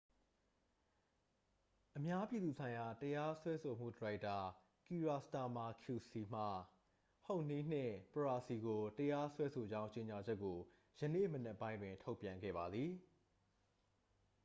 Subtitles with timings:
[1.95, 4.37] အများပြည်သူဆိုင်ရာတရားစွဲဆိုမှု၏ဒါရိုက်တာ
[4.87, 6.41] ကီရာစတာမာ qc မှ
[7.23, 10.57] ဟုဟ်နီး နှင့် ပရာစီ ကို တရားစွဲဆိုကြောင်းကြေညာချက်ကို
[10.99, 12.91] ယနေ့မနက်ပိုင်းတွင် ထုတ်ပြန်ခဲ့ပါသည်